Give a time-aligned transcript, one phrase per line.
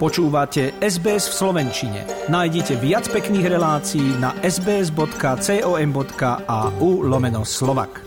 [0.00, 2.08] Počúvate SBS v Slovenčine.
[2.32, 5.04] Nájdite viac pekných relácií na sbs.com.au
[7.04, 8.00] lomeno slovak.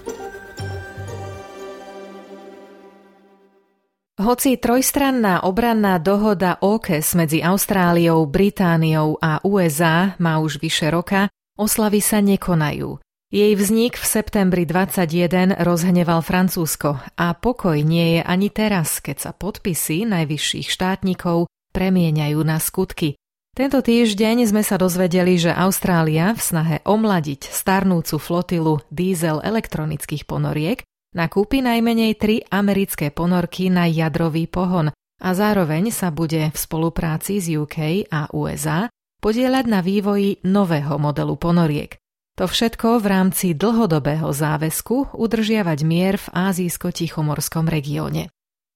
[4.18, 11.30] Hoci trojstranná obranná dohoda OKES medzi Austráliou, Britániou a USA má už vyše roka,
[11.62, 12.98] oslavy sa nekonajú.
[13.30, 19.32] Jej vznik v septembri 21 rozhneval Francúzsko a pokoj nie je ani teraz, keď sa
[19.38, 23.18] podpisy najvyšších štátnikov premieňajú na skutky.
[23.54, 30.86] Tento týždeň sme sa dozvedeli, že Austrália v snahe omladiť starnúcu flotilu diesel elektronických ponoriek
[31.14, 34.90] nakúpi najmenej tri americké ponorky na jadrový pohon
[35.22, 38.90] a zároveň sa bude v spolupráci s UK a USA
[39.22, 41.96] podieľať na vývoji nového modelu ponoriek.
[42.42, 48.34] To všetko v rámci dlhodobého záväzku udržiavať mier v Ázijsko-Tichomorskom regióne.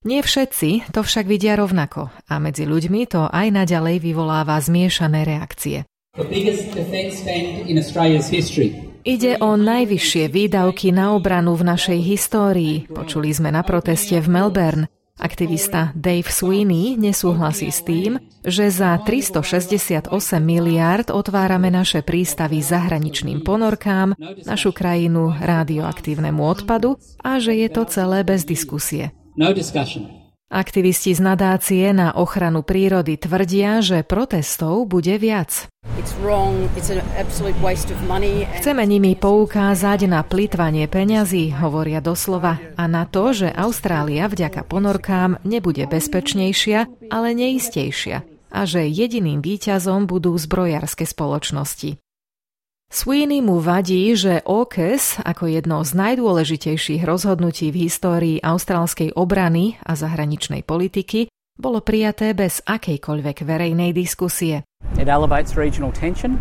[0.08, 5.84] Nie všetci to však vidia rovnako a medzi ľuďmi to aj naďalej vyvoláva zmiešané reakcie.
[9.04, 12.88] Ide o najvyššie výdavky na obranu v našej histórii.
[12.88, 14.88] Počuli sme na proteste v Melbourne.
[15.20, 24.14] Aktivista Dave Sweeney nesúhlasí s tým, že za 368 miliárd otvárame naše prístavy zahraničným ponorkám,
[24.46, 29.17] našu krajinu radioaktívnemu odpadu a že je to celé bez diskusie.
[29.38, 30.10] No discussion.
[30.48, 35.70] Aktivisti z nadácie na ochranu prírody tvrdia, že protestov bude viac.
[38.58, 45.44] Chceme nimi poukázať na plitvanie peňazí, hovoria doslova, a na to, že Austrália vďaka ponorkám
[45.46, 52.00] nebude bezpečnejšia, ale neistejšia a že jediným výťazom budú zbrojarské spoločnosti.
[52.88, 60.00] Sweeney mu vadí, že OKES ako jedno z najdôležitejších rozhodnutí v histórii austrálskej obrany a
[60.00, 61.28] zahraničnej politiky
[61.60, 64.64] bolo prijaté bez akejkoľvek verejnej diskusie.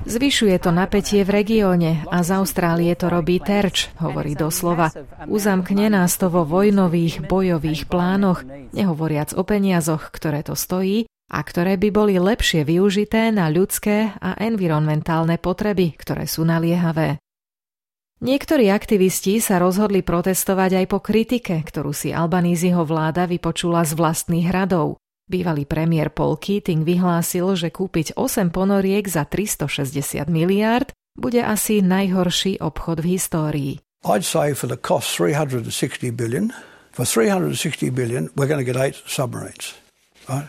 [0.06, 4.92] Zvyšuje to napätie v regióne a z Austrálie to robí terč, hovorí doslova.
[5.26, 11.74] Uzamkne nás to vo vojnových, bojových plánoch, nehovoriac o peniazoch, ktoré to stojí, a ktoré
[11.74, 17.18] by boli lepšie využité na ľudské a environmentálne potreby, ktoré sú naliehavé.
[18.16, 24.48] Niektorí aktivisti sa rozhodli protestovať aj po kritike, ktorú si Albaníziho vláda vypočula z vlastných
[24.48, 24.96] hradov.
[25.28, 32.62] Bývalý premiér Paul Keating vyhlásil, že kúpiť 8 ponoriek za 360 miliárd bude asi najhorší
[32.62, 33.72] obchod v histórii.
[34.06, 36.54] I'd say for the cost 360 billion,
[36.94, 39.76] for 360 billion we're going to get 8 submarines.
[40.24, 40.48] Right?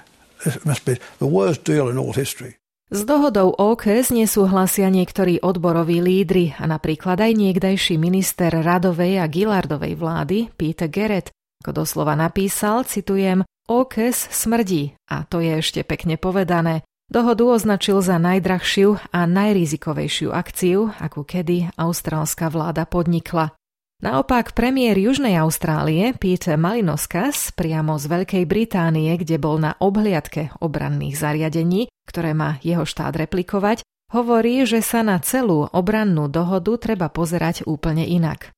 [2.88, 10.00] S dohodou OKES nesúhlasia niektorí odboroví lídry a napríklad aj niekdajší minister radovej a Gillardovej
[10.00, 11.28] vlády Peter Garrett,
[11.60, 16.88] ako doslova napísal, citujem, OKES smrdí a to je ešte pekne povedané.
[17.12, 23.57] Dohodu označil za najdrahšiu a najrizikovejšiu akciu, akú kedy austrálska vláda podnikla.
[23.98, 31.18] Naopak premiér Južnej Austrálie Peter Malinoskas priamo z Veľkej Británie, kde bol na obhliadke obranných
[31.18, 33.82] zariadení, ktoré má jeho štát replikovať,
[34.14, 38.54] hovorí, že sa na celú obrannú dohodu treba pozerať úplne inak.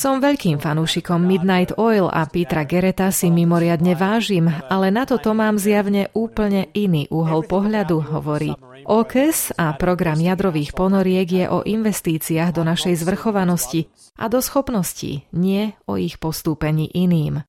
[0.00, 5.60] Som veľkým fanúšikom Midnight Oil a Petra Gereta si mimoriadne vážim, ale na toto mám
[5.60, 8.56] zjavne úplne iný uhol pohľadu, hovorí.
[8.88, 15.76] OKES a program jadrových ponoriek je o investíciách do našej zvrchovanosti a do schopností, nie
[15.84, 17.44] o ich postúpení iným.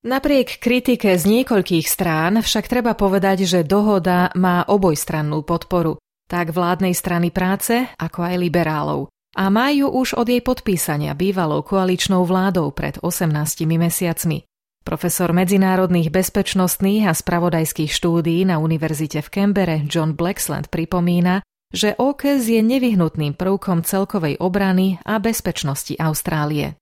[0.00, 6.96] Napriek kritike z niekoľkých strán však treba povedať, že dohoda má obojstrannú podporu, tak vládnej
[6.96, 9.12] strany práce, ako aj liberálov.
[9.38, 13.30] A majú už od jej podpísania bývalou koaličnou vládou pred 18
[13.66, 14.42] mesiacmi.
[14.80, 22.50] Profesor medzinárodných bezpečnostných a spravodajských štúdií na univerzite v Kembere John Blacksland pripomína, že OKES
[22.50, 26.74] je nevyhnutným prvkom celkovej obrany a bezpečnosti Austrálie.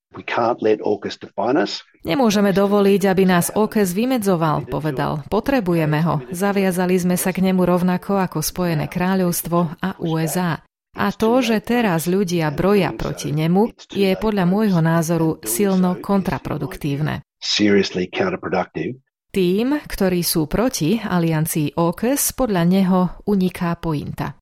[2.09, 5.21] Nemôžeme dovoliť, aby nás OKES vymedzoval, povedal.
[5.29, 6.25] Potrebujeme ho.
[6.33, 10.65] Zaviazali sme sa k nemu rovnako ako Spojené kráľovstvo a USA.
[10.99, 17.23] A to, že teraz ľudia broja proti nemu, je podľa môjho názoru silno kontraproduktívne.
[19.29, 23.01] Tým, ktorí sú proti aliancii AUKUS, podľa neho
[23.31, 24.35] uniká pointa.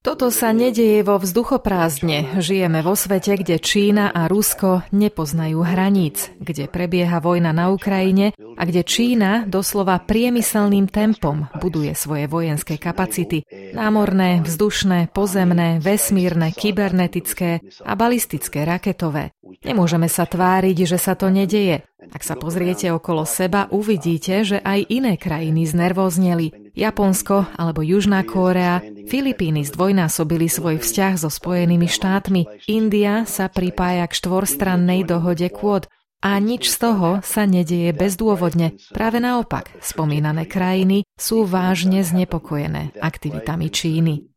[0.00, 2.40] Toto sa nedeje vo vzduchoprázdne.
[2.40, 8.62] Žijeme vo svete, kde Čína a Rusko nepoznajú hraníc, kde prebieha vojna na Ukrajine a
[8.64, 13.44] kde Čína doslova priemyselným tempom buduje svoje vojenské kapacity.
[13.76, 19.36] Námorné, vzdušné, pozemné, vesmírne, kybernetické a balistické raketové.
[19.60, 21.84] Nemôžeme sa tváriť, že sa to nedeje.
[22.00, 26.72] Ak sa pozriete okolo seba, uvidíte, že aj iné krajiny znervozneli.
[26.72, 28.80] Japonsko alebo Južná Kórea,
[29.10, 35.90] Filipíny zdvojnásobili svoj vzťah so Spojenými štátmi, India sa pripája k štvorstrannej dohode Quad
[36.22, 38.78] a nič z toho sa nedieje bezdôvodne.
[38.94, 44.30] Práve naopak, spomínané krajiny sú vážne znepokojené aktivitami Číny.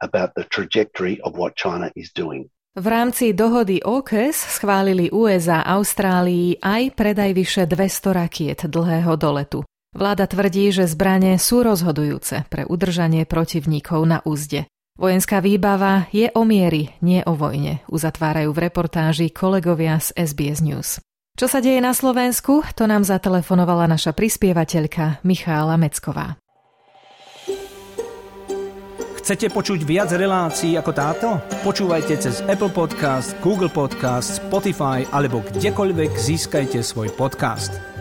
[2.74, 9.62] V rámci dohody OKES schválili USA Austrálii aj predaj vyše 200 rakiet dlhého doletu.
[9.94, 14.66] Vláda tvrdí, že zbranie sú rozhodujúce pre udržanie protivníkov na úzde.
[14.98, 20.90] Vojenská výbava je o miery, nie o vojne, uzatvárajú v reportáži kolegovia z SBS News.
[21.34, 26.38] Čo sa deje na Slovensku, to nám zatelefonovala naša prispievateľka Michála Mecková.
[29.18, 31.28] Chcete počuť viac relácií ako táto?
[31.63, 37.93] Počúvajte cez Apple Podcast, Google Podcast, Spotify alebo kdekoľvek získajte svoj podcast.